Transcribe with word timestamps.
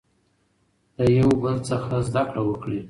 له 0.97 1.05
یو 1.19 1.31
بل 1.41 1.55
څخه 1.69 1.91
زده 2.07 2.21
کړه 2.29 2.41
وکړئ. 2.45 2.79